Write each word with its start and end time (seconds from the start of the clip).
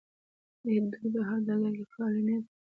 آیا 0.65 0.81
دوی 0.91 1.03
په 1.13 1.19
هر 1.27 1.39
ډګر 1.47 1.73
کې 1.77 1.85
فعالې 1.91 2.21
نه 2.27 2.35
دي؟ 2.41 2.47